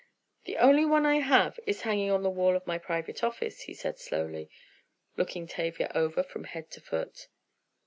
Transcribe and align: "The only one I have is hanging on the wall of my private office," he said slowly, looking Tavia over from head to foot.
"The 0.45 0.57
only 0.57 0.83
one 0.83 1.05
I 1.05 1.19
have 1.19 1.59
is 1.67 1.81
hanging 1.81 2.09
on 2.09 2.23
the 2.23 2.29
wall 2.31 2.55
of 2.55 2.65
my 2.65 2.79
private 2.79 3.23
office," 3.23 3.61
he 3.61 3.75
said 3.75 3.99
slowly, 3.99 4.49
looking 5.15 5.45
Tavia 5.45 5.91
over 5.93 6.23
from 6.23 6.45
head 6.45 6.71
to 6.71 6.81
foot. 6.81 7.27